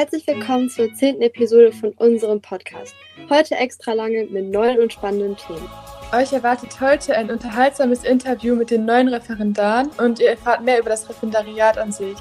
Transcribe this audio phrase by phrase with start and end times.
[0.00, 2.94] Herzlich willkommen zur zehnten Episode von unserem Podcast.
[3.28, 5.68] Heute extra lange mit neuen und spannenden Themen.
[6.14, 10.88] Euch erwartet heute ein unterhaltsames Interview mit den neuen Referendaren und ihr erfahrt mehr über
[10.88, 12.16] das Referendariat an sich.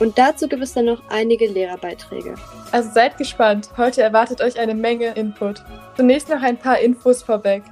[0.00, 2.34] Und dazu gibt es dann noch einige Lehrerbeiträge.
[2.72, 5.62] Also seid gespannt, heute erwartet euch eine Menge Input.
[5.96, 7.62] Zunächst noch ein paar Infos vorweg.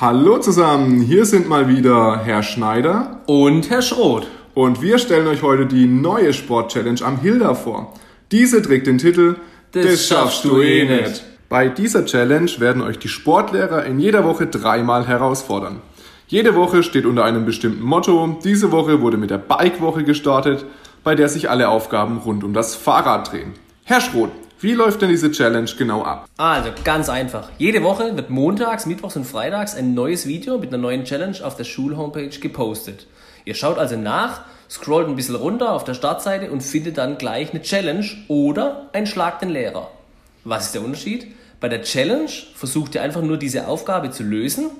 [0.00, 4.28] Hallo zusammen, hier sind mal wieder Herr Schneider und Herr Schroth.
[4.54, 7.94] Und wir stellen euch heute die neue Sport-Challenge am Hilda vor.
[8.30, 9.34] Diese trägt den Titel
[9.72, 11.24] Das, das schaffst du eh nicht.
[11.48, 15.80] Bei dieser Challenge werden euch die Sportlehrer in jeder Woche dreimal herausfordern.
[16.28, 18.38] Jede Woche steht unter einem bestimmten Motto.
[18.44, 20.64] Diese Woche wurde mit der Bike-Woche gestartet,
[21.02, 23.54] bei der sich alle Aufgaben rund um das Fahrrad drehen.
[23.82, 24.30] Herr Schroth,
[24.60, 26.28] wie läuft denn diese Challenge genau ab?
[26.36, 27.48] Also ganz einfach.
[27.58, 31.56] Jede Woche wird montags, mittwochs und freitags ein neues Video mit einer neuen Challenge auf
[31.56, 33.06] der Schulhomepage gepostet.
[33.44, 37.50] Ihr schaut also nach, scrollt ein bisschen runter auf der Startseite und findet dann gleich
[37.50, 39.92] eine Challenge oder ein Schlag den Lehrer.
[40.42, 41.28] Was ist der Unterschied?
[41.60, 44.70] Bei der Challenge versucht ihr einfach nur diese Aufgabe zu lösen.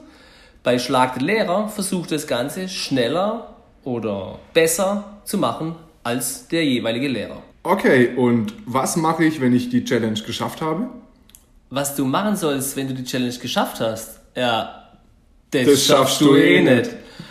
[0.65, 6.65] Bei Schlag den Lehrer versucht ihr das Ganze schneller oder besser zu machen als der
[6.65, 7.43] jeweilige Lehrer.
[7.69, 10.89] Okay, und was mache ich, wenn ich die Challenge geschafft habe?
[11.69, 14.21] Was du machen sollst, wenn du die Challenge geschafft hast?
[14.35, 14.89] Ja,
[15.51, 16.89] das, das schaffst du eh nicht.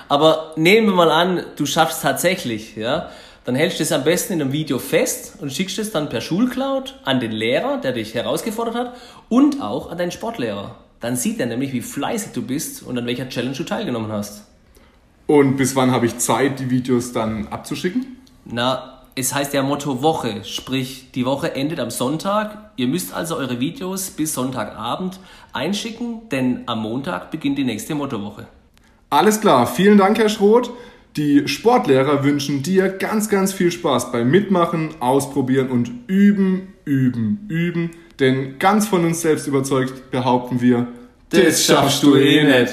[0.07, 3.09] Aber nehmen wir mal an, du schaffst tatsächlich, ja,
[3.45, 6.21] dann hältst du es am besten in einem Video fest und schickst es dann per
[6.21, 8.95] Schulcloud an den Lehrer, der dich herausgefordert hat,
[9.29, 10.75] und auch an deinen Sportlehrer.
[10.99, 14.43] Dann sieht er nämlich, wie fleißig du bist und an welcher Challenge du teilgenommen hast.
[15.25, 18.17] Und bis wann habe ich Zeit, die Videos dann abzuschicken?
[18.45, 22.71] Na, es heißt ja Motto Woche, sprich die Woche endet am Sonntag.
[22.75, 25.19] Ihr müsst also eure Videos bis Sonntagabend
[25.53, 28.45] einschicken, denn am Montag beginnt die nächste Mottowoche.
[29.09, 30.69] Alles klar, vielen Dank, Herr Schroth.
[31.15, 37.91] Die Sportlehrer wünschen dir ganz, ganz viel Spaß beim Mitmachen, Ausprobieren und Üben, Üben, Üben.
[38.19, 40.87] Denn ganz von uns selbst überzeugt behaupten wir,
[41.31, 42.71] das schaffst du eh nicht.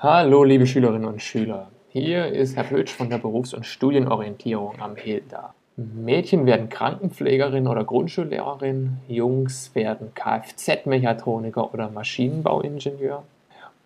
[0.00, 4.94] Hallo liebe Schülerinnen und Schüler, hier ist Herr Pötsch von der Berufs- und Studienorientierung am
[4.94, 5.54] HILDA.
[5.74, 13.24] Mädchen werden Krankenpflegerin oder Grundschullehrerin, Jungs werden Kfz-Mechatroniker oder Maschinenbauingenieur.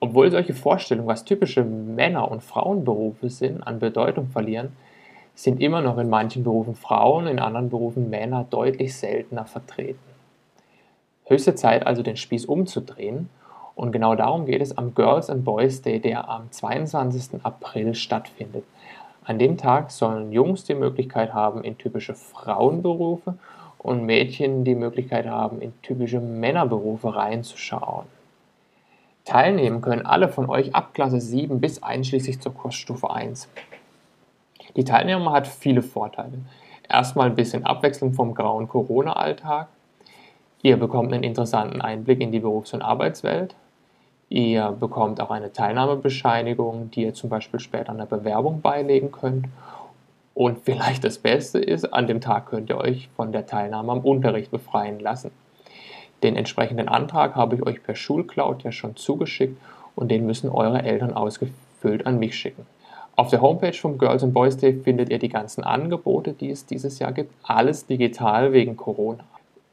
[0.00, 4.76] Obwohl solche Vorstellungen, was typische Männer- und Frauenberufe sind, an Bedeutung verlieren,
[5.34, 9.98] sind immer noch in manchen Berufen Frauen, in anderen Berufen Männer deutlich seltener vertreten.
[11.24, 13.30] Höchste Zeit also den Spieß umzudrehen
[13.74, 17.44] und genau darum geht es am Girls and Boys Day, der am 22.
[17.44, 18.64] April stattfindet.
[19.24, 23.34] An dem Tag sollen Jungs die Möglichkeit haben, in typische Frauenberufe
[23.78, 28.06] und Mädchen die Möglichkeit haben, in typische Männerberufe reinzuschauen.
[29.24, 33.48] Teilnehmen können alle von euch ab Klasse 7 bis einschließlich zur Kursstufe 1.
[34.74, 36.38] Die Teilnehmung hat viele Vorteile.
[36.88, 39.68] Erstmal ein bisschen Abwechslung vom grauen Corona-Alltag.
[40.62, 43.54] Ihr bekommt einen interessanten Einblick in die Berufs- und Arbeitswelt.
[44.32, 49.44] Ihr bekommt auch eine Teilnahmebescheinigung, die ihr zum Beispiel später einer Bewerbung beilegen könnt.
[50.32, 54.00] Und vielleicht das Beste ist, an dem Tag könnt ihr euch von der Teilnahme am
[54.00, 55.32] Unterricht befreien lassen.
[56.22, 59.60] Den entsprechenden Antrag habe ich euch per Schulcloud ja schon zugeschickt
[59.96, 62.64] und den müssen eure Eltern ausgefüllt an mich schicken.
[63.16, 66.64] Auf der Homepage vom Girls and Boys Day findet ihr die ganzen Angebote, die es
[66.64, 67.34] dieses Jahr gibt.
[67.42, 69.24] Alles digital wegen Corona.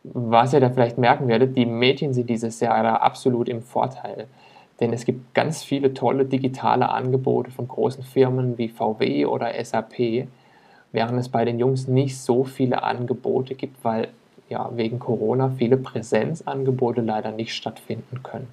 [0.03, 4.27] Was ihr da vielleicht merken werdet, die Mädchen sind dieses Jahr absolut im Vorteil.
[4.79, 10.28] Denn es gibt ganz viele tolle digitale Angebote von großen Firmen wie VW oder SAP,
[10.91, 14.07] während es bei den Jungs nicht so viele Angebote gibt, weil
[14.47, 18.47] ja wegen Corona viele Präsenzangebote leider nicht stattfinden können.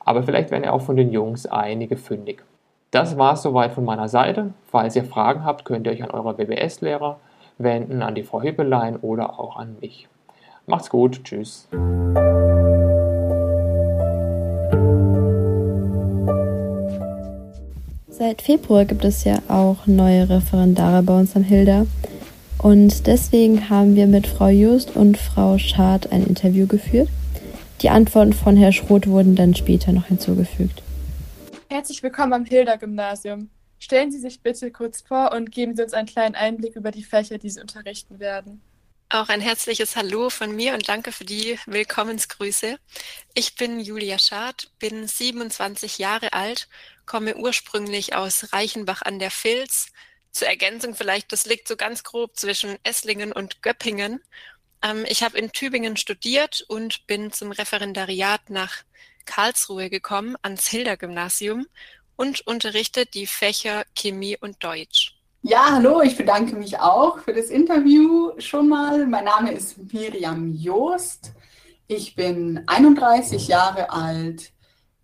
[0.00, 2.42] Aber vielleicht werden ja auch von den Jungs einige fündig.
[2.90, 4.52] Das war es soweit von meiner Seite.
[4.66, 7.18] Falls ihr Fragen habt, könnt ihr euch an eure WBS-Lehrer
[7.58, 10.08] wenden, an die Frau Hippelein oder auch an mich.
[10.66, 11.68] Macht's gut, tschüss.
[18.26, 21.86] Seit Februar gibt es ja auch neue Referendare bei uns am Hilda.
[22.56, 27.10] Und deswegen haben wir mit Frau Just und Frau Schad ein Interview geführt.
[27.82, 30.82] Die Antworten von Herrn Schroth wurden dann später noch hinzugefügt.
[31.68, 33.50] Herzlich willkommen am Hilda-Gymnasium.
[33.78, 37.04] Stellen Sie sich bitte kurz vor und geben Sie uns einen kleinen Einblick über die
[37.04, 38.62] Fächer, die Sie unterrichten werden.
[39.10, 42.78] Auch ein herzliches Hallo von mir und danke für die Willkommensgrüße.
[43.34, 46.68] Ich bin Julia Schad, bin 27 Jahre alt,
[47.06, 49.88] komme ursprünglich aus Reichenbach an der Vils.
[50.30, 54.20] Zur Ergänzung vielleicht, das liegt so ganz grob zwischen Esslingen und Göppingen.
[54.82, 58.82] Ähm, ich habe in Tübingen studiert und bin zum Referendariat nach
[59.24, 61.66] Karlsruhe gekommen, ans Hilda-Gymnasium
[62.16, 65.16] und unterrichte die Fächer Chemie und Deutsch.
[65.42, 69.06] Ja, hallo, ich bedanke mich auch für das Interview schon mal.
[69.06, 71.32] Mein Name ist Miriam Joost.
[71.86, 74.53] Ich bin 31 Jahre alt.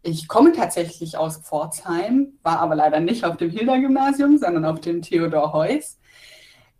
[0.03, 5.03] Ich komme tatsächlich aus Pforzheim, war aber leider nicht auf dem Hilda-Gymnasium, sondern auf dem
[5.03, 5.99] Theodor Heuss.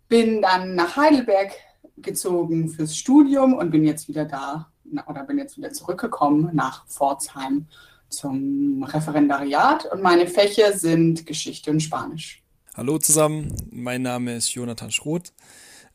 [0.07, 1.51] Bin dann nach Heidelberg
[1.97, 4.71] gezogen fürs Studium und bin jetzt wieder da
[5.05, 7.67] oder bin jetzt wieder zurückgekommen nach Pforzheim
[8.09, 12.43] zum Referendariat und meine Fächer sind Geschichte und Spanisch.
[12.73, 15.31] Hallo zusammen, mein Name ist Jonathan Schroth.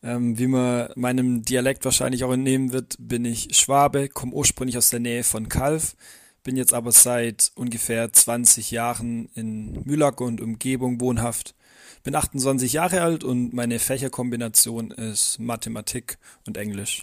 [0.03, 4.91] Ähm, wie man meinem Dialekt wahrscheinlich auch entnehmen wird, bin ich Schwabe, komme ursprünglich aus
[4.91, 5.97] der Nähe von Kalf,
[6.47, 11.57] bin jetzt aber seit ungefähr 20 Jahren in Mühlack und Umgebung wohnhaft.
[12.05, 17.03] Bin 28 Jahre alt und meine Fächerkombination ist Mathematik und Englisch.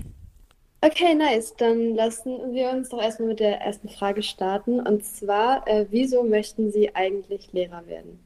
[0.79, 1.53] Okay, nice.
[1.57, 4.79] Dann lassen wir uns doch erstmal mit der ersten Frage starten.
[4.79, 8.19] Und zwar, äh, wieso möchten Sie eigentlich Lehrer werden?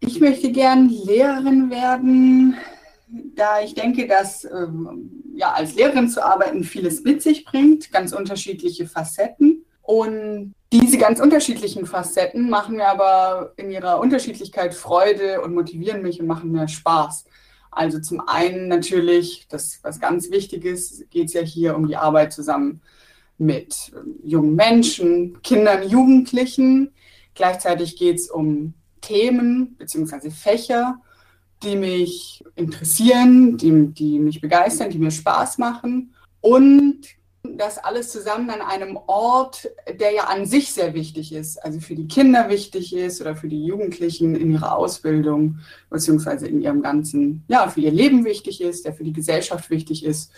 [0.00, 2.56] Ich möchte gern Lehrerin werden,
[3.34, 8.12] da ich denke, dass ähm, ja, als Lehrerin zu arbeiten vieles mit sich bringt, ganz
[8.14, 9.55] unterschiedliche Facetten.
[9.86, 16.20] Und diese ganz unterschiedlichen Facetten machen mir aber in ihrer Unterschiedlichkeit Freude und motivieren mich
[16.20, 17.24] und machen mir Spaß.
[17.70, 21.96] Also zum einen natürlich, das was ganz wichtig ist, geht es ja hier um die
[21.96, 22.80] Arbeit zusammen
[23.38, 26.92] mit ähm, jungen Menschen, Kindern, Jugendlichen.
[27.34, 30.30] Gleichzeitig geht es um Themen bzw.
[30.30, 31.00] Fächer,
[31.62, 36.12] die mich interessieren, die, die mich begeistern, die mir Spaß machen.
[36.40, 37.02] Und
[37.56, 39.68] das alles zusammen an einem Ort,
[40.00, 43.48] der ja an sich sehr wichtig ist, also für die Kinder wichtig ist oder für
[43.48, 45.58] die Jugendlichen in ihrer Ausbildung,
[45.90, 50.04] beziehungsweise in ihrem ganzen, ja, für ihr Leben wichtig ist, der für die Gesellschaft wichtig
[50.04, 50.32] ist.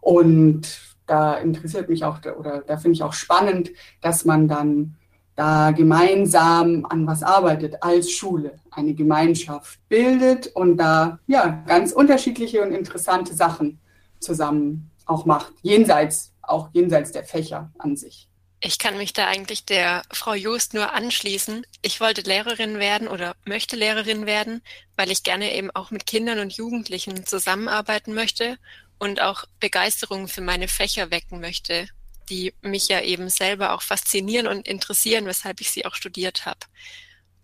[0.00, 3.70] Und da interessiert mich auch, oder da finde ich auch spannend,
[4.00, 4.96] dass man dann
[5.36, 12.62] da gemeinsam an was arbeitet als Schule, eine Gemeinschaft bildet und da ja ganz unterschiedliche
[12.62, 13.80] und interessante Sachen
[14.20, 18.28] zusammen auch macht, jenseits, auch jenseits der Fächer an sich.
[18.60, 21.66] Ich kann mich da eigentlich der Frau Joost nur anschließen.
[21.82, 24.62] Ich wollte Lehrerin werden oder möchte Lehrerin werden,
[24.96, 28.56] weil ich gerne eben auch mit Kindern und Jugendlichen zusammenarbeiten möchte
[28.98, 31.88] und auch Begeisterung für meine Fächer wecken möchte
[32.28, 36.60] die mich ja eben selber auch faszinieren und interessieren, weshalb ich sie auch studiert habe.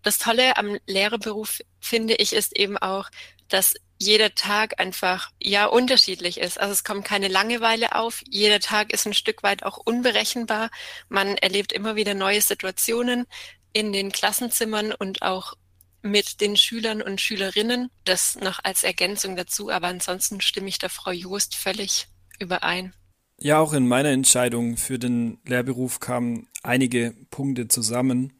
[0.02, 3.10] Das Tolle am Lehrerberuf, finde ich, ist eben auch,
[3.48, 6.58] dass jeder Tag einfach ja unterschiedlich ist.
[6.58, 8.22] Also es kommt keine Langeweile auf.
[8.28, 10.70] Jeder Tag ist ein Stück weit auch unberechenbar.
[11.08, 13.26] Man erlebt immer wieder neue Situationen
[13.72, 15.54] in den Klassenzimmern und auch
[16.02, 17.90] mit den Schülern und Schülerinnen.
[18.04, 19.70] Das noch als Ergänzung dazu.
[19.70, 22.08] Aber ansonsten stimme ich der Frau Joost völlig
[22.38, 22.94] überein.
[23.38, 28.32] Ja, auch in meiner Entscheidung für den Lehrberuf kamen einige Punkte zusammen,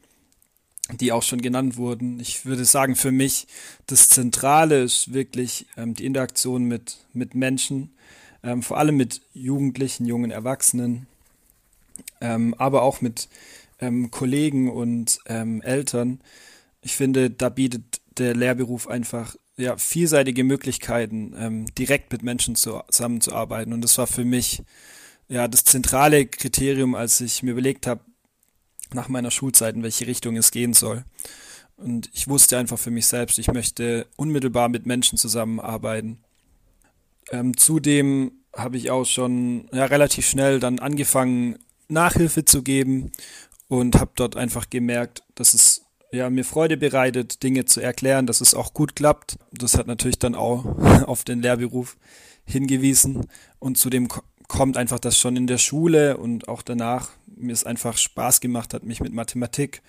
[0.97, 2.19] die auch schon genannt wurden.
[2.19, 3.47] Ich würde sagen, für mich
[3.87, 7.91] das Zentrale ist wirklich ähm, die Interaktion mit, mit Menschen,
[8.43, 11.07] ähm, vor allem mit Jugendlichen, jungen Erwachsenen,
[12.19, 13.29] ähm, aber auch mit
[13.79, 16.19] ähm, Kollegen und ähm, Eltern.
[16.81, 23.73] Ich finde, da bietet der Lehrberuf einfach ja, vielseitige Möglichkeiten, ähm, direkt mit Menschen zusammenzuarbeiten.
[23.73, 24.63] Und das war für mich
[25.27, 28.01] ja das zentrale Kriterium, als ich mir überlegt habe,
[28.93, 31.03] nach meiner Schulzeit, in welche Richtung es gehen soll.
[31.77, 36.19] Und ich wusste einfach für mich selbst, ich möchte unmittelbar mit Menschen zusammenarbeiten.
[37.31, 41.57] Ähm, zudem habe ich auch schon ja, relativ schnell dann angefangen,
[41.87, 43.11] Nachhilfe zu geben
[43.67, 48.41] und habe dort einfach gemerkt, dass es ja, mir Freude bereitet, Dinge zu erklären, dass
[48.41, 49.37] es auch gut klappt.
[49.51, 50.65] Das hat natürlich dann auch
[51.07, 51.97] auf den Lehrberuf
[52.45, 53.27] hingewiesen.
[53.59, 54.09] Und zudem
[54.47, 58.73] kommt einfach, dass schon in der Schule und auch danach mir es einfach Spaß gemacht
[58.73, 59.81] hat, mich mit Mathematik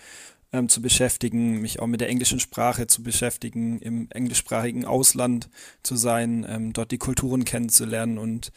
[0.53, 5.49] ähm, zu beschäftigen, mich auch mit der englischen Sprache zu beschäftigen, im englischsprachigen Ausland
[5.83, 8.53] zu sein, ähm, dort die Kulturen kennenzulernen und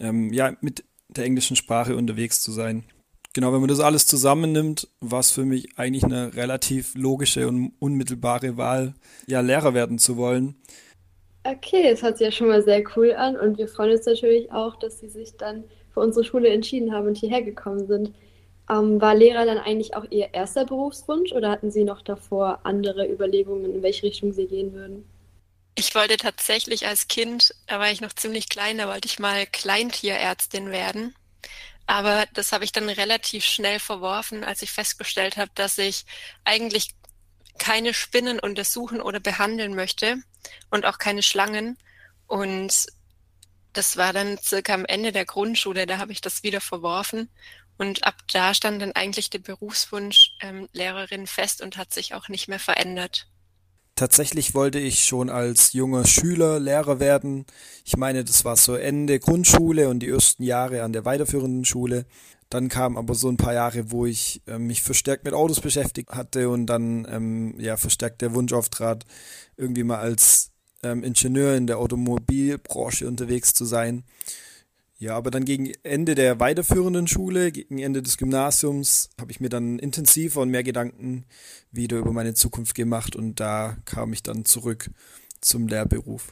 [0.00, 2.84] ähm, ja, mit der englischen Sprache unterwegs zu sein
[3.32, 7.72] genau, wenn man das alles zusammennimmt, war es für mich eigentlich eine relativ logische und
[7.78, 8.94] unmittelbare Wahl,
[9.26, 10.56] ja, Lehrer werden zu wollen.
[11.44, 14.52] Okay, das hört sich ja schon mal sehr cool an und wir freuen uns natürlich
[14.52, 18.12] auch, dass Sie sich dann für unsere Schule entschieden haben und hierher gekommen sind.
[18.68, 23.06] Ähm, war Lehrer dann eigentlich auch Ihr erster Berufswunsch oder hatten Sie noch davor andere
[23.08, 25.08] Überlegungen, in welche Richtung Sie gehen würden?
[25.74, 29.46] Ich wollte tatsächlich als Kind, da war ich noch ziemlich klein, da wollte ich mal
[29.46, 31.14] Kleintierärztin werden.
[31.86, 36.04] Aber das habe ich dann relativ schnell verworfen, als ich festgestellt habe, dass ich
[36.44, 36.90] eigentlich
[37.58, 40.18] keine Spinnen untersuchen oder behandeln möchte
[40.70, 41.78] und auch keine Schlangen.
[42.28, 42.86] Und
[43.74, 47.30] Das war dann circa am Ende der Grundschule, da habe ich das wieder verworfen.
[47.82, 52.28] Und ab da stand dann eigentlich der Berufswunsch ähm, Lehrerin fest und hat sich auch
[52.28, 53.26] nicht mehr verändert.
[53.96, 57.44] Tatsächlich wollte ich schon als junger Schüler Lehrer werden.
[57.84, 62.06] Ich meine, das war so Ende Grundschule und die ersten Jahre an der weiterführenden Schule.
[62.50, 66.10] Dann kam aber so ein paar Jahre, wo ich äh, mich verstärkt mit Autos beschäftigt
[66.10, 69.06] hatte und dann ähm, ja verstärkt der Wunsch auftrat,
[69.56, 70.52] irgendwie mal als
[70.84, 74.04] ähm, Ingenieur in der Automobilbranche unterwegs zu sein.
[75.02, 79.48] Ja, aber dann gegen Ende der weiterführenden Schule, gegen Ende des Gymnasiums, habe ich mir
[79.48, 81.24] dann intensiver und mehr Gedanken
[81.72, 84.90] wieder über meine Zukunft gemacht und da kam ich dann zurück
[85.40, 86.30] zum Lehrberuf.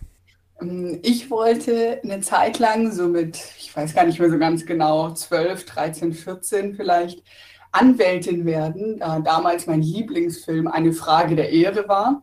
[0.61, 4.65] Ähm, ich wollte eine Zeit lang, so mit, ich weiß gar nicht mehr so ganz
[4.65, 7.25] genau, 12, 13, 14 vielleicht,
[7.73, 12.23] Anwältin werden, da damals mein Lieblingsfilm Eine Frage der Ehre war.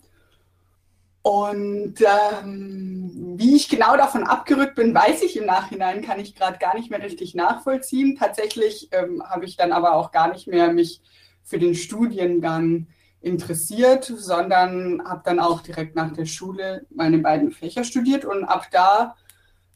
[1.27, 6.57] Und ähm, wie ich genau davon abgerückt bin, weiß ich im Nachhinein, kann ich gerade
[6.57, 8.15] gar nicht mehr richtig nachvollziehen.
[8.15, 11.01] Tatsächlich ähm, habe ich dann aber auch gar nicht mehr mich
[11.43, 12.87] für den Studiengang
[13.19, 18.67] interessiert, sondern habe dann auch direkt nach der Schule meine beiden Fächer studiert und ab
[18.71, 19.17] da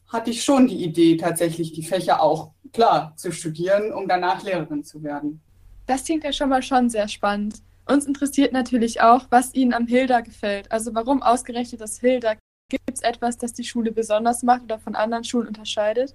[0.08, 4.84] hatte ich schon die Idee, tatsächlich die Fächer auch klar zu studieren, um danach Lehrerin
[4.84, 5.42] zu werden.
[5.84, 7.56] Das klingt ja schon mal schon sehr spannend.
[7.86, 10.70] Uns interessiert natürlich auch, was Ihnen am Hilda gefällt.
[10.70, 12.34] Also warum ausgerechnet das Hilda?
[12.68, 16.14] Gibt es etwas, das die Schule besonders macht oder von anderen Schulen unterscheidet?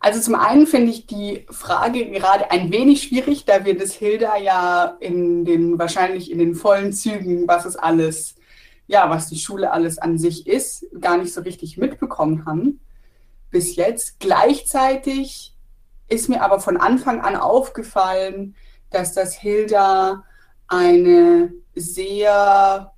[0.00, 4.36] Also zum einen finde ich die Frage gerade ein wenig schwierig, da wir das Hilda
[4.36, 8.36] ja in den wahrscheinlich in den vollen Zügen, was es alles,
[8.86, 12.80] ja, was die Schule alles an sich ist, gar nicht so richtig mitbekommen haben
[13.50, 14.20] bis jetzt.
[14.20, 15.54] Gleichzeitig
[16.08, 18.54] ist mir aber von Anfang an aufgefallen,
[18.90, 20.24] dass das Hilda
[20.68, 22.92] eine sehr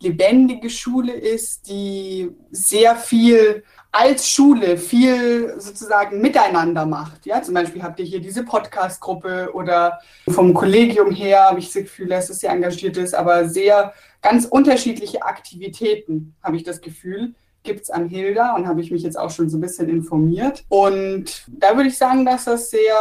[0.00, 7.26] lebendige Schule ist, die sehr viel als Schule viel sozusagen miteinander macht.
[7.26, 11.84] Ja, zum Beispiel habt ihr hier diese Podcast-Gruppe oder vom Kollegium her habe ich das
[11.84, 17.34] Gefühl, dass es sehr engagiert ist, aber sehr ganz unterschiedliche Aktivitäten, habe ich das Gefühl,
[17.64, 20.64] gibt es an Hilda und habe ich mich jetzt auch schon so ein bisschen informiert.
[20.68, 22.94] Und da würde ich sagen, dass das sehr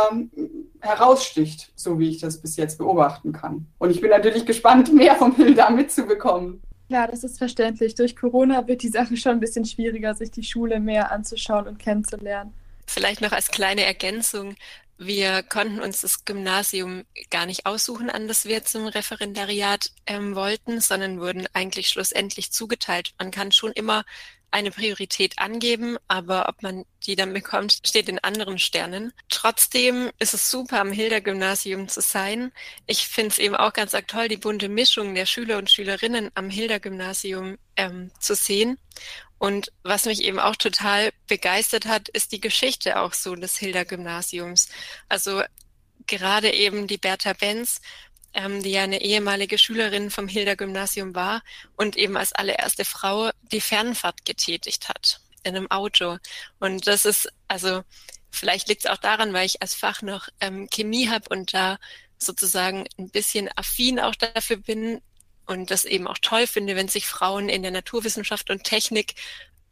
[0.79, 3.67] heraussticht, so wie ich das bis jetzt beobachten kann.
[3.77, 6.61] Und ich bin natürlich gespannt, mehr vom Hilda mitzubekommen.
[6.87, 7.95] Ja, das ist verständlich.
[7.95, 11.79] Durch Corona wird die Sache schon ein bisschen schwieriger, sich die Schule mehr anzuschauen und
[11.79, 12.53] kennenzulernen.
[12.85, 14.55] Vielleicht noch als kleine Ergänzung.
[14.97, 20.81] Wir konnten uns das Gymnasium gar nicht aussuchen, an das wir zum Referendariat ähm, wollten,
[20.81, 23.13] sondern wurden eigentlich schlussendlich zugeteilt.
[23.17, 24.03] Man kann schon immer
[24.53, 29.11] eine Priorität angeben, aber ob man die dann bekommt, steht in anderen Sternen.
[29.29, 32.51] Trotzdem ist es super, am Hilda-Gymnasium zu sein.
[32.85, 36.49] Ich finde es eben auch ganz toll, die bunte Mischung der Schüler und Schülerinnen am
[36.51, 38.77] Hilda-Gymnasium ähm, zu sehen.
[39.39, 44.69] Und was mich eben auch total begeistert hat, ist die Geschichte auch so des Hilda-Gymnasiums.
[45.09, 45.41] Also
[46.05, 47.81] gerade eben die Bertha Benz
[48.33, 51.43] ähm, die ja eine ehemalige Schülerin vom Hilda-Gymnasium war
[51.75, 56.17] und eben als allererste Frau die Fernfahrt getätigt hat in einem Auto.
[56.59, 57.83] Und das ist, also
[58.31, 61.77] vielleicht liegt es auch daran, weil ich als Fach noch ähm, Chemie habe und da
[62.17, 65.01] sozusagen ein bisschen affin auch dafür bin
[65.45, 69.15] und das eben auch toll finde, wenn sich Frauen in der Naturwissenschaft und Technik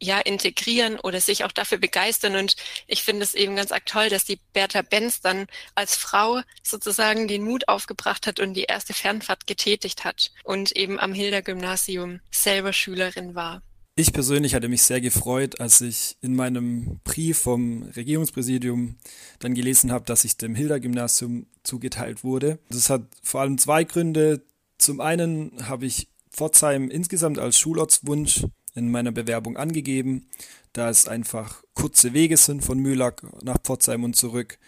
[0.02, 2.36] ja integrieren oder sich auch dafür begeistern.
[2.36, 2.56] Und
[2.86, 7.44] ich finde es eben ganz toll, dass die Bertha Benz dann als Frau sozusagen den
[7.44, 13.34] Mut aufgebracht hat und die erste Fernfahrt getätigt hat und eben am Hilda-Gymnasium selber Schülerin
[13.34, 13.62] war.
[13.94, 18.96] Ich persönlich hatte mich sehr gefreut, als ich in meinem Brief vom Regierungspräsidium
[19.38, 22.58] dann gelesen habe, dass ich dem Hilda-Gymnasium zugeteilt wurde.
[22.70, 24.42] Das hat vor allem zwei Gründe.
[24.78, 30.26] Zum einen habe ich Pforzheim insgesamt als Schulortswunsch in meiner Bewerbung angegeben,
[30.72, 34.58] da es einfach kurze Wege sind von Mühlack nach Pforzheim und zurück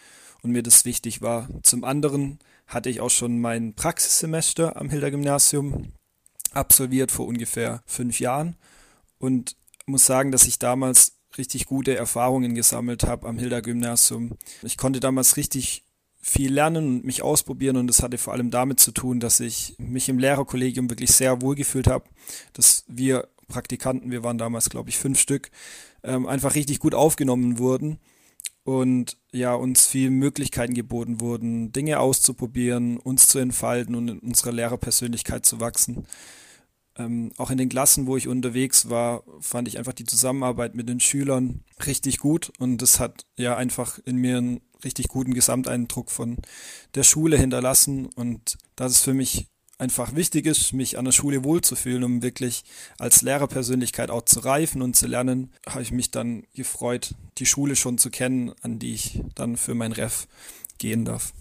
[0.43, 1.49] und mir das wichtig war.
[1.63, 5.93] Zum anderen hatte ich auch schon mein Praxissemester am Hilder Gymnasium
[6.53, 8.57] absolviert vor ungefähr fünf Jahren
[9.19, 9.57] und
[9.87, 14.37] muss sagen, dass ich damals richtig gute Erfahrungen gesammelt habe am Hilder Gymnasium.
[14.63, 15.85] Ich konnte damals richtig
[16.21, 19.75] viel lernen und mich ausprobieren und das hatte vor allem damit zu tun, dass ich
[19.79, 22.07] mich im Lehrerkollegium wirklich sehr wohl gefühlt habe,
[22.55, 25.51] dass wir Praktikanten, wir waren damals, glaube ich, fünf Stück,
[26.03, 27.99] ähm, einfach richtig gut aufgenommen wurden
[28.65, 34.53] und ja, uns viele Möglichkeiten geboten wurden, Dinge auszuprobieren, uns zu entfalten und in unserer
[34.53, 36.07] Lehrerpersönlichkeit zu wachsen.
[36.97, 40.89] Ähm, auch in den Klassen, wo ich unterwegs war, fand ich einfach die Zusammenarbeit mit
[40.89, 46.11] den Schülern richtig gut und das hat ja einfach in mir einen richtig guten Gesamteindruck
[46.11, 46.39] von
[46.95, 49.49] der Schule hinterlassen und das ist für mich
[49.79, 52.65] einfach wichtig ist, mich an der Schule wohlzufühlen, um wirklich
[52.99, 57.77] als Lehrerpersönlichkeit auch zu reifen und zu lernen, habe ich mich dann gefreut, die Schule
[57.77, 60.27] schon zu kennen, an die ich dann für mein Ref
[60.79, 61.33] gehen darf.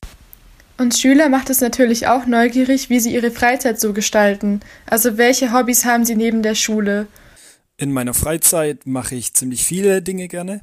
[0.78, 4.62] Uns Schüler macht es natürlich auch neugierig, wie sie ihre Freizeit so gestalten.
[4.88, 7.08] Also welche Hobbys haben sie neben der Schule?
[7.78, 10.62] In meiner Freizeit mache ich ziemlich viele Dinge gerne.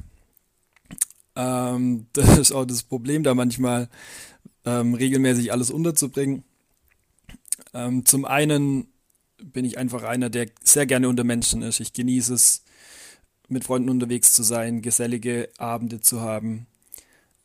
[1.35, 3.89] Ähm, das ist auch das Problem, da manchmal
[4.65, 6.43] ähm, regelmäßig alles unterzubringen.
[7.73, 8.87] Ähm, zum einen
[9.43, 11.79] bin ich einfach einer, der sehr gerne unter Menschen ist.
[11.79, 12.63] Ich genieße es,
[13.47, 16.67] mit Freunden unterwegs zu sein, gesellige Abende zu haben.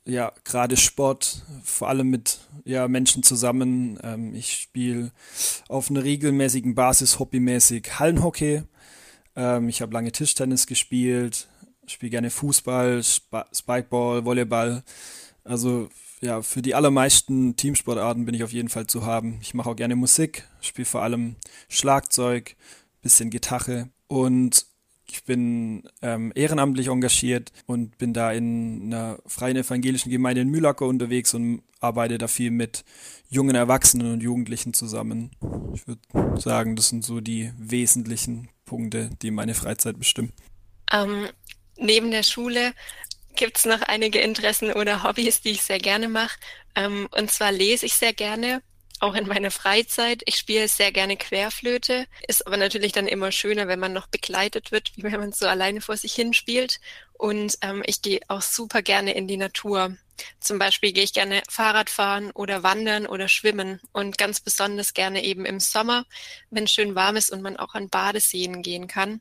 [0.05, 3.99] Ja, gerade Sport, vor allem mit ja, Menschen zusammen.
[4.05, 5.11] Ähm, ich spiele
[5.69, 8.63] auf einer regelmäßigen Basis hobbymäßig Hallenhockey.
[9.35, 11.49] Ähm, ich habe lange Tischtennis gespielt,
[11.89, 14.85] spiele gerne Fußball, Sp Spikeball, Volleyball.
[15.43, 15.89] Also
[16.21, 19.39] ja, für die allermeisten Teamsportarten bin ich auf jeden Fall zu haben.
[19.43, 21.37] Ich mache auch gerne Musik, spiele vor allem
[21.69, 22.57] Schlagzeug,
[23.03, 24.67] bisschen Gitarre und
[25.09, 30.87] ich bin ähm, ehrenamtlich engagiert und bin da in einer freien evangelischen Gemeinde in Mühlacker
[30.87, 32.85] unterwegs und arbeite da viel mit
[33.29, 35.31] jungen Erwachsenen und Jugendlichen zusammen.
[35.75, 40.33] Ich würde sagen, das sind so die wesentlichen Punkte, die meine Freizeit bestimmen.
[40.93, 41.29] Ähm,
[41.79, 42.73] neben der Schule
[43.37, 46.39] gibt es noch einige Interessen oder Hobbys, die ich sehr gerne mache.
[46.75, 48.63] Ähm, und zwar lese ich sehr gerne,
[48.99, 50.23] auch in meiner Freizeit.
[50.27, 54.73] Ich spiele sehr gerne Querflöte, ist aber natürlich dann immer schöner, wenn man noch begleitet
[54.73, 56.81] wird, wie wenn man so alleine vor sich hin spielt.
[57.13, 59.97] Und ähm, ich gehe auch super gerne in die Natur.
[60.41, 65.23] Zum Beispiel gehe ich gerne Fahrrad fahren oder wandern oder schwimmen und ganz besonders gerne
[65.23, 66.07] eben im Sommer,
[66.51, 69.21] wenn es schön warm ist und man auch an Badeseen gehen kann.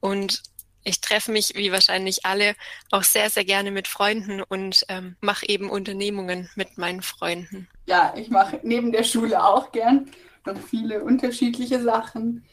[0.00, 0.42] Und
[0.84, 2.54] ich treffe mich, wie wahrscheinlich alle,
[2.90, 7.68] auch sehr, sehr gerne mit Freunden und ähm, mache eben Unternehmungen mit meinen Freunden.
[7.86, 10.10] Ja, ich mache neben der Schule auch gern
[10.44, 12.44] noch viele unterschiedliche Sachen.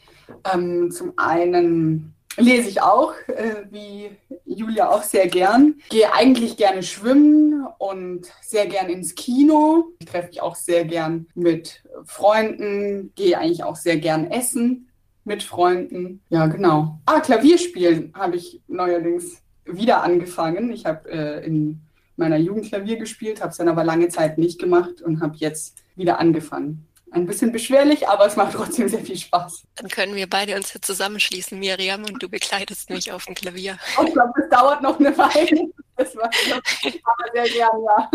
[0.52, 4.10] Ähm, zum einen lese ich auch, äh, wie
[4.44, 5.80] Julia auch sehr gern.
[5.88, 9.92] Gehe eigentlich gerne schwimmen und sehr gern ins Kino.
[9.98, 14.89] Ich treffe mich auch sehr gern mit Freunden, gehe eigentlich auch sehr gern essen
[15.24, 16.22] mit Freunden.
[16.28, 16.98] Ja, genau.
[17.06, 20.70] Ah, Klavierspielen habe ich neuerdings wieder angefangen.
[20.72, 21.80] Ich habe äh, in
[22.16, 25.78] meiner Jugend Klavier gespielt, habe es dann aber lange Zeit nicht gemacht und habe jetzt
[25.96, 26.86] wieder angefangen.
[27.12, 29.64] Ein bisschen beschwerlich, aber es macht trotzdem sehr viel Spaß.
[29.74, 33.78] Dann können wir beide uns hier zusammenschließen, Miriam, und du begleitest mich auf dem Klavier.
[34.06, 35.72] Ich glaube, das dauert noch eine Weile.
[35.96, 36.30] Das war
[37.04, 38.10] aber sehr gern, ja.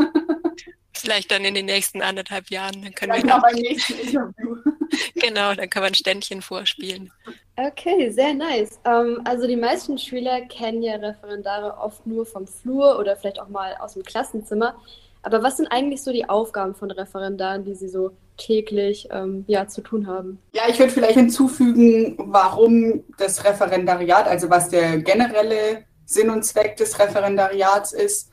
[0.96, 2.82] Vielleicht dann in den nächsten anderthalb Jahren.
[2.82, 4.56] Dann können dann wir beim nächsten Interview.
[5.16, 7.12] genau, dann kann man ein Ständchen vorspielen.
[7.58, 8.80] Okay, sehr nice.
[8.86, 13.50] Ähm, also die meisten Schüler kennen ja Referendare oft nur vom Flur oder vielleicht auch
[13.50, 14.76] mal aus dem Klassenzimmer.
[15.26, 19.68] Aber was sind eigentlich so die Aufgaben von Referendaren, die sie so täglich ähm, ja,
[19.68, 20.40] zu tun haben?
[20.54, 26.78] Ja, ich würde vielleicht hinzufügen, warum das Referendariat, also was der generelle Sinn und Zweck
[26.78, 28.30] des Referendariats ist.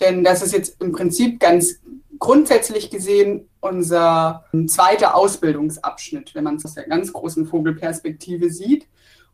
[0.00, 1.80] Denn das ist jetzt im Prinzip ganz
[2.18, 8.86] grundsätzlich gesehen unser zweiter Ausbildungsabschnitt, wenn man es aus der ganz großen Vogelperspektive sieht.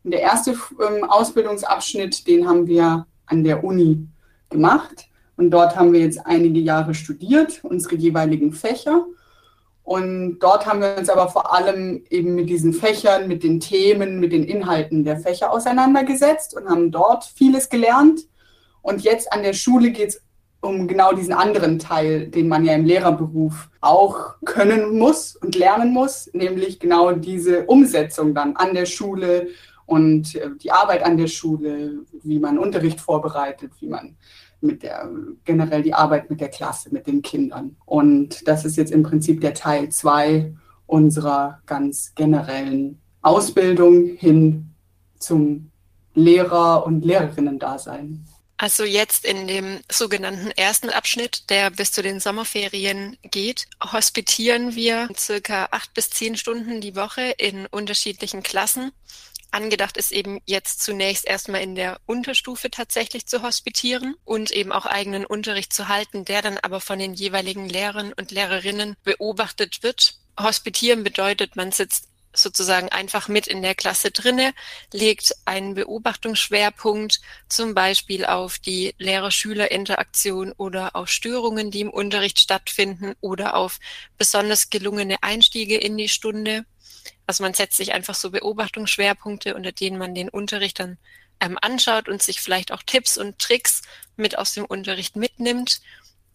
[0.03, 4.07] Und der erste ähm, Ausbildungsabschnitt, den haben wir an der Uni
[4.49, 5.07] gemacht.
[5.37, 9.05] Und dort haben wir jetzt einige Jahre studiert, unsere jeweiligen Fächer.
[9.83, 14.19] Und dort haben wir uns aber vor allem eben mit diesen Fächern, mit den Themen,
[14.19, 18.21] mit den Inhalten der Fächer auseinandergesetzt und haben dort vieles gelernt.
[18.81, 20.21] Und jetzt an der Schule geht es
[20.61, 25.91] um genau diesen anderen Teil, den man ja im Lehrerberuf auch können muss und lernen
[25.91, 29.47] muss, nämlich genau diese Umsetzung dann an der Schule
[29.87, 34.15] und äh, die Arbeit an der Schule, wie man Unterricht vorbereitet, wie man
[34.61, 35.09] mit der
[35.43, 37.75] generell die Arbeit mit der Klasse, mit den Kindern.
[37.85, 40.53] Und das ist jetzt im Prinzip der Teil 2
[40.85, 44.71] unserer ganz generellen Ausbildung hin
[45.17, 45.71] zum
[46.13, 48.25] Lehrer- und Lehrerinnen-Dasein.
[48.61, 55.09] Also jetzt in dem sogenannten ersten Abschnitt, der bis zu den Sommerferien geht, hospitieren wir
[55.17, 58.91] circa acht bis zehn Stunden die Woche in unterschiedlichen Klassen.
[59.49, 64.85] Angedacht ist eben jetzt zunächst erstmal in der Unterstufe tatsächlich zu hospitieren und eben auch
[64.85, 70.19] eigenen Unterricht zu halten, der dann aber von den jeweiligen Lehrern und Lehrerinnen beobachtet wird.
[70.39, 74.53] Hospitieren bedeutet, man sitzt sozusagen einfach mit in der Klasse drinne,
[74.93, 83.13] legt einen Beobachtungsschwerpunkt zum Beispiel auf die Lehrer-Schüler-Interaktion oder auf Störungen, die im Unterricht stattfinden
[83.21, 83.79] oder auf
[84.17, 86.65] besonders gelungene Einstiege in die Stunde.
[87.27, 90.97] Also man setzt sich einfach so Beobachtungsschwerpunkte, unter denen man den Unterricht dann
[91.39, 93.81] ähm, anschaut und sich vielleicht auch Tipps und Tricks
[94.15, 95.81] mit aus dem Unterricht mitnimmt.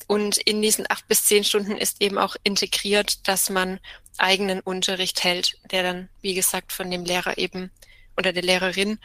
[0.07, 3.81] Und in diesen acht bis zehn Stunden ist eben auch integriert, dass man
[4.19, 7.71] eigenen Unterricht hält, der dann, wie gesagt, von dem Lehrer eben
[8.17, 8.99] oder der Lehrerin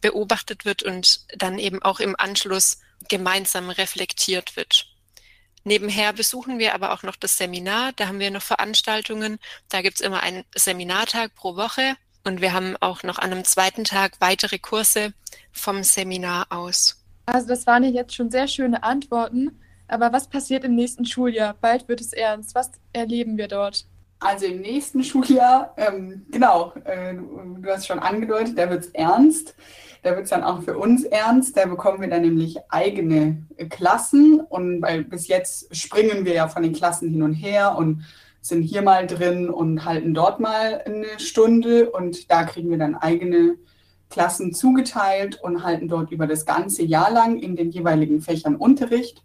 [0.00, 4.86] beobachtet wird und dann eben auch im Anschluss gemeinsam reflektiert wird.
[5.64, 7.92] Nebenher besuchen wir aber auch noch das Seminar.
[7.96, 9.40] Da haben wir noch Veranstaltungen.
[9.68, 11.96] Da gibt's immer einen Seminartag pro Woche.
[12.22, 15.12] Und wir haben auch noch an einem zweiten Tag weitere Kurse
[15.50, 17.02] vom Seminar aus.
[17.26, 19.60] Also das waren ja jetzt schon sehr schöne Antworten.
[19.88, 21.54] Aber was passiert im nächsten Schuljahr?
[21.60, 22.54] Bald wird es ernst.
[22.54, 23.86] Was erleben wir dort?
[24.18, 29.54] Also im nächsten Schuljahr, ähm, genau, äh, du hast schon angedeutet, da wird es ernst.
[30.02, 31.56] Da wird es dann auch für uns ernst.
[31.56, 34.40] Da bekommen wir dann nämlich eigene äh, Klassen.
[34.40, 38.04] Und weil bis jetzt springen wir ja von den Klassen hin und her und
[38.40, 41.90] sind hier mal drin und halten dort mal eine Stunde.
[41.90, 43.56] Und da kriegen wir dann eigene
[44.08, 49.24] Klassen zugeteilt und halten dort über das ganze Jahr lang in den jeweiligen Fächern Unterricht.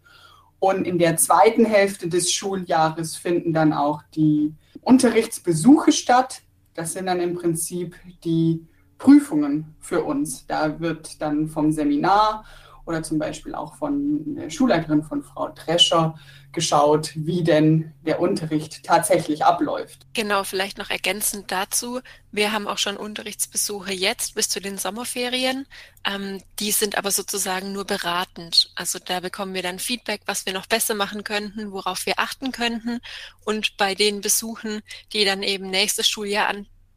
[0.61, 6.43] Und in der zweiten Hälfte des Schuljahres finden dann auch die Unterrichtsbesuche statt.
[6.75, 8.67] Das sind dann im Prinzip die
[8.99, 10.45] Prüfungen für uns.
[10.45, 12.45] Da wird dann vom Seminar
[12.85, 16.15] oder zum Beispiel auch von der Schulleiterin von Frau Drescher
[16.51, 20.05] geschaut, wie denn der Unterricht tatsächlich abläuft.
[20.13, 22.01] Genau, vielleicht noch ergänzend dazu.
[22.31, 25.65] Wir haben auch schon Unterrichtsbesuche jetzt bis zu den Sommerferien.
[26.05, 28.71] Ähm, die sind aber sozusagen nur beratend.
[28.75, 32.51] Also da bekommen wir dann Feedback, was wir noch besser machen könnten, worauf wir achten
[32.51, 32.99] könnten.
[33.45, 34.81] Und bei den Besuchen,
[35.13, 36.53] die dann eben nächstes Schuljahr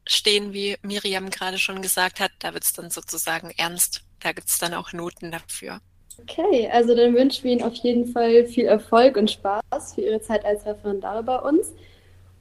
[0.07, 4.04] anstehen, wie Miriam gerade schon gesagt hat, da wird es dann sozusagen ernst.
[4.25, 5.81] Da gibt es dann auch Noten dafür.
[6.19, 10.21] Okay, also dann wünschen wir Ihnen auf jeden Fall viel Erfolg und Spaß für Ihre
[10.23, 11.75] Zeit als Referendare bei uns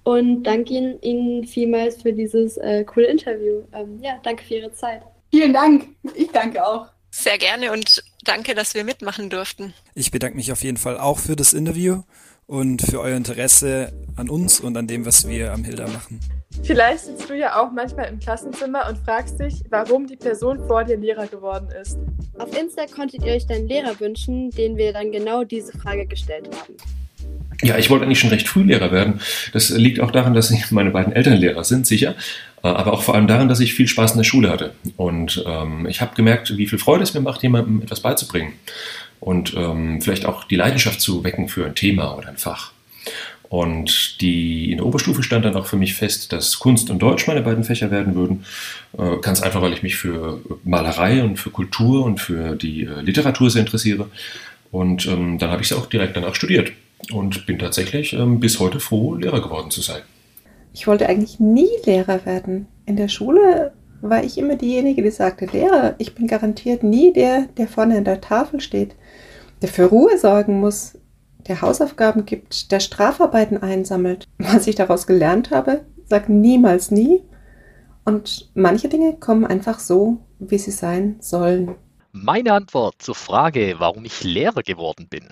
[0.04, 3.63] und danke Ihnen vielmals für dieses äh, coole Interview.
[3.74, 5.02] Ähm, ja, danke für Ihre Zeit.
[5.30, 5.89] Vielen Dank.
[6.15, 6.92] Ich danke auch.
[7.15, 9.76] Sehr gerne und danke, dass wir mitmachen durften.
[9.93, 12.02] Ich bedanke mich auf jeden Fall auch für das Interview
[12.47, 16.19] und für euer Interesse an uns und an dem, was wir am Hilda machen.
[16.63, 20.86] Vielleicht sitzt du ja auch manchmal im Klassenzimmer und fragst dich, warum die Person vor
[20.86, 21.99] dir Lehrer geworden ist.
[22.39, 26.49] Auf Insta konntet ihr euch deinen Lehrer wünschen, den wir dann genau diese Frage gestellt
[26.52, 26.76] haben.
[27.63, 29.21] Ja, ich wollte eigentlich schon recht früh Lehrer werden.
[29.54, 32.15] Das liegt auch daran, dass meine beiden Eltern Lehrer sind, sicher.
[32.62, 34.73] Äh, aber auch vor allem daran, dass ich viel Spaß in der Schule hatte.
[34.97, 38.54] Und ähm, ich habe gemerkt, wie viel Freude es mir macht, jemandem etwas beizubringen.
[39.19, 42.71] Und ähm, vielleicht auch die Leidenschaft zu wecken für ein Thema oder ein Fach.
[43.47, 47.28] Und die, in der Oberstufe stand dann auch für mich fest, dass Kunst und Deutsch
[47.28, 48.45] meine beiden Fächer werden würden.
[48.97, 53.02] Äh, ganz einfach, weil ich mich für Malerei und für Kultur und für die äh,
[53.02, 54.10] Literatur sehr interessiere.
[54.71, 56.73] Und ähm, dann habe ich es auch direkt danach studiert
[57.12, 60.02] und bin tatsächlich ähm, bis heute froh, Lehrer geworden zu sein.
[60.74, 62.68] Ich wollte eigentlich nie Lehrer werden.
[62.86, 67.48] In der Schule war ich immer diejenige, die sagte, Lehrer, ich bin garantiert nie der,
[67.58, 68.96] der vorne an der Tafel steht,
[69.62, 70.98] der für Ruhe sorgen muss,
[71.48, 74.28] der Hausaufgaben gibt, der Strafarbeiten einsammelt.
[74.38, 77.22] Was ich daraus gelernt habe, sagt niemals nie.
[78.06, 81.76] Und manche Dinge kommen einfach so, wie sie sein sollen.
[82.12, 85.30] Meine Antwort zur Frage, warum ich Lehrer geworden bin.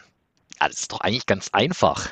[0.61, 2.07] Ja, das ist doch eigentlich ganz einfach.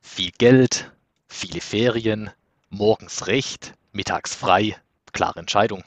[0.00, 0.90] Viel Geld,
[1.28, 2.30] viele Ferien,
[2.70, 4.80] morgens Recht, mittags frei,
[5.12, 5.84] klare Entscheidung.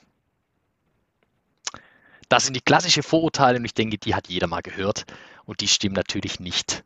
[2.28, 5.06] Das sind die klassischen Vorurteile und ich denke, die hat jeder mal gehört
[5.46, 6.84] und die stimmen natürlich nicht.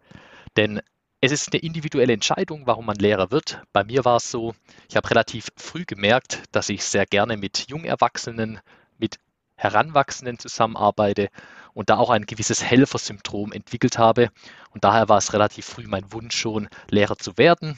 [0.55, 0.81] Denn
[1.19, 3.61] es ist eine individuelle Entscheidung, warum man Lehrer wird.
[3.73, 4.55] Bei mir war es so,
[4.87, 8.61] ich habe relativ früh gemerkt, dass ich sehr gerne mit Jungerwachsenen,
[8.97, 9.19] mit
[9.57, 11.29] Heranwachsenden zusammenarbeite
[11.73, 14.29] und da auch ein gewisses Helfersyndrom entwickelt habe.
[14.71, 17.77] Und daher war es relativ früh mein Wunsch schon, Lehrer zu werden.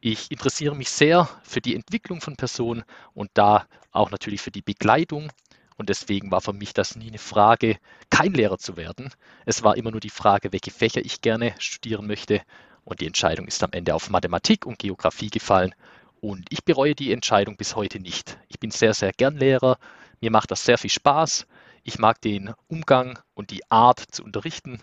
[0.00, 4.62] Ich interessiere mich sehr für die Entwicklung von Personen und da auch natürlich für die
[4.62, 5.30] Begleitung
[5.76, 7.76] und deswegen war für mich das nie eine Frage,
[8.10, 9.10] kein Lehrer zu werden.
[9.46, 12.42] Es war immer nur die Frage, welche Fächer ich gerne studieren möchte.
[12.84, 15.74] Und die Entscheidung ist am Ende auf Mathematik und Geografie gefallen.
[16.20, 18.38] Und ich bereue die Entscheidung bis heute nicht.
[18.48, 19.78] Ich bin sehr, sehr gern Lehrer.
[20.20, 21.46] Mir macht das sehr viel Spaß.
[21.84, 24.78] Ich mag den Umgang und die Art zu unterrichten.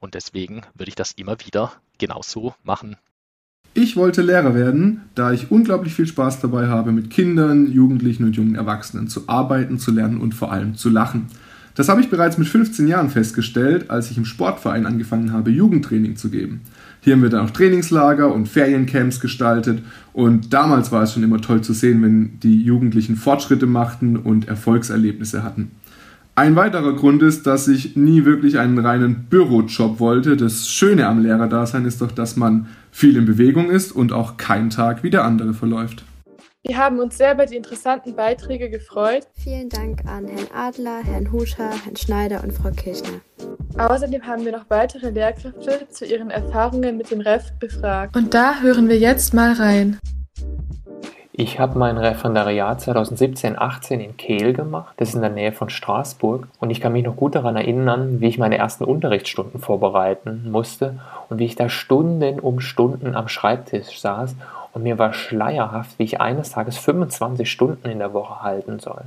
[0.00, 2.96] Und deswegen würde ich das immer wieder genauso machen.
[3.74, 8.36] Ich wollte Lehrer werden, da ich unglaublich viel Spaß dabei habe, mit Kindern, Jugendlichen und
[8.36, 11.28] jungen Erwachsenen zu arbeiten, zu lernen und vor allem zu lachen.
[11.74, 16.16] Das habe ich bereits mit 15 Jahren festgestellt, als ich im Sportverein angefangen habe, Jugendtraining
[16.16, 16.62] zu geben.
[17.00, 21.40] Hier haben wir dann auch Trainingslager und Feriencamps gestaltet und damals war es schon immer
[21.40, 25.70] toll zu sehen, wenn die Jugendlichen Fortschritte machten und Erfolgserlebnisse hatten.
[26.34, 30.38] Ein weiterer Grund ist, dass ich nie wirklich einen reinen Bürojob wollte.
[30.38, 34.70] Das Schöne am Lehrerdasein ist doch, dass man viel in Bewegung ist und auch kein
[34.70, 36.04] Tag wie der andere verläuft.
[36.64, 39.26] Wir haben uns sehr über die interessanten Beiträge gefreut.
[39.34, 43.20] Vielen Dank an Herrn Adler, Herrn Huscher, Herrn Schneider und Frau Kirchner.
[43.76, 48.16] Außerdem haben wir noch weitere Lehrkräfte zu ihren Erfahrungen mit dem REF befragt.
[48.16, 49.98] Und da hören wir jetzt mal rein.
[51.34, 54.92] Ich habe mein Referendariat 2017-18 in Kehl gemacht.
[54.98, 56.46] Das ist in der Nähe von Straßburg.
[56.60, 61.00] Und ich kann mich noch gut daran erinnern, wie ich meine ersten Unterrichtsstunden vorbereiten musste
[61.30, 64.36] und wie ich da Stunden um Stunden am Schreibtisch saß.
[64.74, 69.00] Und mir war schleierhaft, wie ich eines Tages 25 Stunden in der Woche halten soll.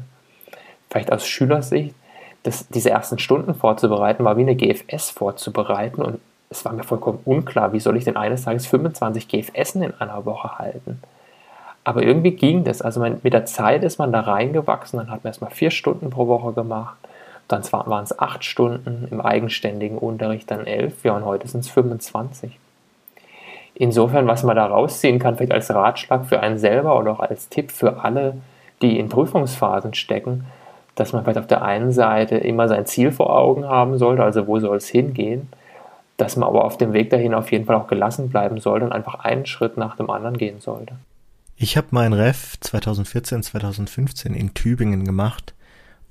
[0.90, 1.94] Vielleicht aus Schülersicht,
[2.42, 6.02] das, diese ersten Stunden vorzubereiten, war wie eine GFS vorzubereiten.
[6.02, 9.94] Und es war mir vollkommen unklar, wie soll ich denn eines Tages 25 GFS in
[10.00, 11.00] einer Woche halten.
[11.86, 12.82] Aber irgendwie ging das.
[12.82, 14.98] Also man, mit der Zeit ist man da reingewachsen.
[14.98, 16.98] Dann hat man erstmal vier Stunden pro Woche gemacht.
[17.48, 21.06] Dann waren es acht Stunden im eigenständigen Unterricht, dann elf.
[21.06, 22.60] Ja, und heute sind es 25.
[23.76, 27.50] Insofern, was man da rausziehen kann, vielleicht als Ratschlag für einen selber oder auch als
[27.50, 28.38] Tipp für alle,
[28.82, 30.45] die in Prüfungsphasen stecken,
[30.95, 34.48] dass man vielleicht auf der einen Seite immer sein Ziel vor Augen haben sollte, also
[34.48, 35.50] wo soll es hingehen,
[36.17, 38.93] dass man aber auf dem Weg dahin auf jeden Fall auch gelassen bleiben sollte und
[38.93, 40.95] einfach einen Schritt nach dem anderen gehen sollte.
[41.58, 45.54] Ich habe mein Ref 2014, 2015 in Tübingen gemacht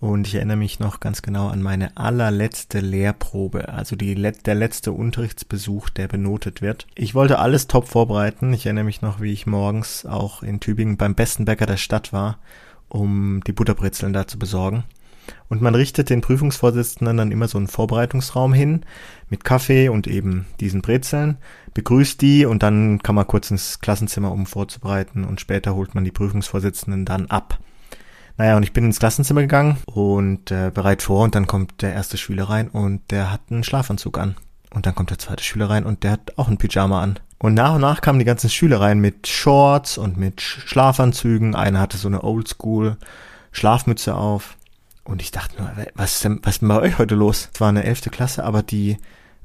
[0.00, 4.92] und ich erinnere mich noch ganz genau an meine allerletzte Lehrprobe, also die, der letzte
[4.92, 6.87] Unterrichtsbesuch, der benotet wird.
[6.94, 8.54] Ich wollte alles top vorbereiten.
[8.54, 12.14] Ich erinnere mich noch, wie ich morgens auch in Tübingen beim besten Bäcker der Stadt
[12.14, 12.38] war,
[12.88, 14.85] um die Butterbrezeln da zu besorgen.
[15.48, 18.82] Und man richtet den Prüfungsvorsitzenden dann immer so einen Vorbereitungsraum hin
[19.28, 21.38] mit Kaffee und eben diesen Brezeln,
[21.74, 26.04] begrüßt die und dann kann man kurz ins Klassenzimmer, um vorzubereiten und später holt man
[26.04, 27.58] die Prüfungsvorsitzenden dann ab.
[28.37, 31.92] Naja, und ich bin ins Klassenzimmer gegangen und äh, bereit vor und dann kommt der
[31.92, 34.37] erste Schüler rein und der hat einen Schlafanzug an.
[34.74, 37.20] Und dann kommt der zweite Schüler rein und der hat auch ein Pyjama an.
[37.38, 41.54] Und nach und nach kamen die ganzen Schüler rein mit Shorts und mit Schlafanzügen.
[41.54, 42.96] Einer hatte so eine Oldschool
[43.52, 44.56] Schlafmütze auf.
[45.04, 47.50] Und ich dachte nur, was ist denn, was ist denn bei euch heute los?
[47.52, 48.96] Es war eine elfte Klasse, aber die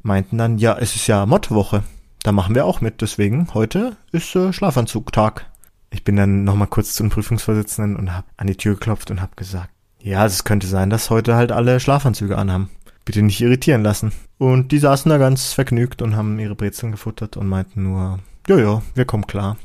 [0.02, 1.84] meinten dann, ja, es ist ja Mottowoche.
[2.24, 3.02] Da machen wir auch mit.
[3.02, 5.46] Deswegen, heute ist äh, Schlafanzugtag.
[5.90, 9.36] Ich bin dann nochmal kurz zum Prüfungsvorsitzenden und habe an die Tür geklopft und habe
[9.36, 9.70] gesagt,
[10.02, 12.70] ja, es könnte sein, dass heute halt alle Schlafanzüge anhaben.
[13.04, 14.12] Bitte nicht irritieren lassen.
[14.38, 18.84] Und die saßen da ganz vergnügt und haben ihre Brezeln gefuttert und meinten nur, jojo,
[18.96, 19.58] wir kommen klar.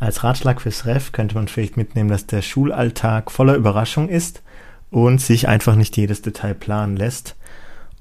[0.00, 4.42] Als Ratschlag fürs Ref könnte man vielleicht mitnehmen, dass der Schulalltag voller Überraschung ist
[4.90, 7.36] und sich einfach nicht jedes Detail planen lässt.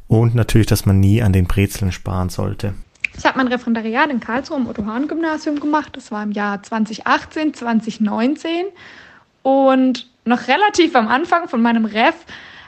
[0.07, 2.73] Und natürlich, dass man nie an den Brezeln sparen sollte.
[3.17, 5.95] Ich habe mein Referendariat in Karlsruhe im Otto-Hahn-Gymnasium gemacht.
[5.95, 8.67] Das war im Jahr 2018, 2019.
[9.41, 12.15] Und noch relativ am Anfang von meinem Ref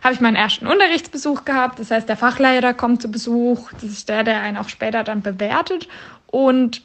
[0.04, 1.80] habe ich meinen ersten Unterrichtsbesuch gehabt.
[1.80, 3.72] Das heißt, der Fachleiter kommt zu Besuch.
[3.74, 5.88] Das ist der, der einen auch später dann bewertet.
[6.28, 6.82] Und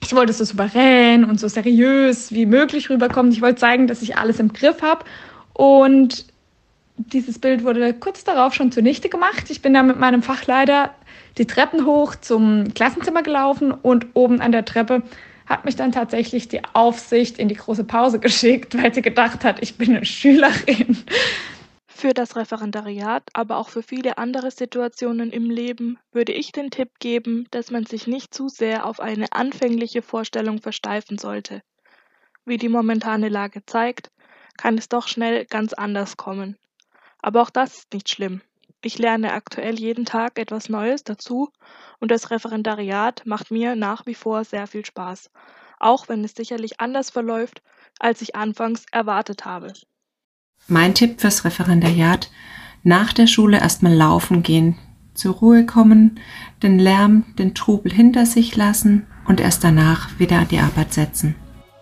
[0.00, 3.32] ich wollte so souverän und so seriös wie möglich rüberkommen.
[3.32, 5.04] Ich wollte zeigen, dass ich alles im Griff habe.
[5.52, 6.26] Und
[6.96, 9.50] dieses Bild wurde kurz darauf schon zunichte gemacht.
[9.50, 10.94] Ich bin da mit meinem Fachleiter
[11.38, 15.02] die Treppen hoch zum Klassenzimmer gelaufen und oben an der Treppe
[15.46, 19.62] hat mich dann tatsächlich die Aufsicht in die große Pause geschickt, weil sie gedacht hat,
[19.62, 21.04] ich bin eine Schülerin.
[21.86, 26.90] Für das Referendariat, aber auch für viele andere Situationen im Leben würde ich den Tipp
[26.98, 31.62] geben, dass man sich nicht zu sehr auf eine anfängliche Vorstellung versteifen sollte.
[32.44, 34.10] Wie die momentane Lage zeigt,
[34.56, 36.56] kann es doch schnell ganz anders kommen.
[37.24, 38.42] Aber auch das ist nicht schlimm.
[38.82, 41.48] Ich lerne aktuell jeden Tag etwas Neues dazu
[41.98, 45.30] und das Referendariat macht mir nach wie vor sehr viel Spaß,
[45.80, 47.62] auch wenn es sicherlich anders verläuft,
[47.98, 49.72] als ich anfangs erwartet habe.
[50.68, 52.30] Mein Tipp fürs Referendariat,
[52.82, 54.76] nach der Schule erstmal laufen gehen,
[55.14, 56.20] zur Ruhe kommen,
[56.62, 61.36] den Lärm, den Trubel hinter sich lassen und erst danach wieder an die Arbeit setzen.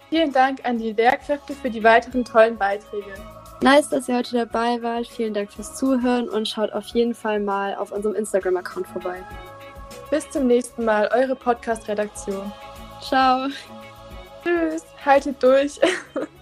[0.08, 3.14] Vielen Dank an die Lehrkräfte für die weiteren tollen Beiträge.
[3.62, 5.06] Nice, dass ihr heute dabei wart.
[5.06, 9.22] Vielen Dank fürs Zuhören und schaut auf jeden Fall mal auf unserem Instagram-Account vorbei.
[10.10, 12.50] Bis zum nächsten Mal, eure Podcast-Redaktion.
[13.00, 13.48] Ciao.
[14.42, 15.78] Tschüss, haltet durch.